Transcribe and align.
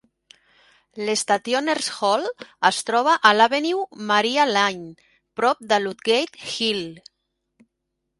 L'Stationer's 1.07 1.89
Hall 1.97 2.23
es 2.69 2.79
troba 2.87 3.13
a 3.31 3.33
l'Avenue 3.35 3.83
Maria 4.13 4.47
Lane, 4.53 4.89
prop 5.43 5.61
de 5.73 5.79
Ludgate 5.85 6.49
Hill. 6.55 6.83